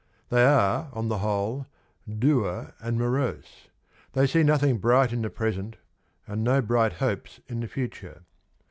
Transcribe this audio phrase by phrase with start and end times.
[0.29, 1.67] They are, on the whole,
[2.09, 3.67] dour and morose;
[4.13, 5.77] they see nothing bright in the present,
[6.25, 8.23] and no bright hopes in the future.